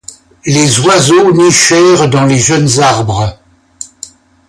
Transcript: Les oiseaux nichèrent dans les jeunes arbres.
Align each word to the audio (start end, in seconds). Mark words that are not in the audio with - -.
Les 0.47 0.79
oiseaux 0.79 1.31
nichèrent 1.31 2.09
dans 2.09 2.25
les 2.25 2.39
jeunes 2.39 2.79
arbres. 2.79 3.37